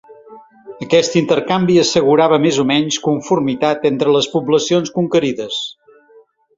[0.85, 5.65] Aquest intercanvi assegurava més o menys conformitat entre les poblacions conquerides.